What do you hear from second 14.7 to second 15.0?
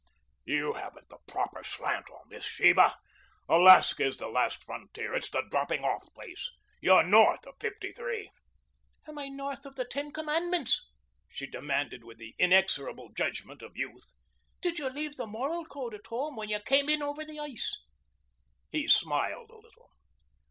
you